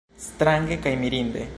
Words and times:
Strange 0.27 0.79
kaj 0.87 0.95
mirinde! 1.05 1.49